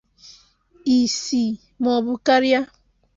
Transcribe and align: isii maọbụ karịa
isii 0.97 1.51
maọbụ 1.83 2.11
karịa 2.25 2.59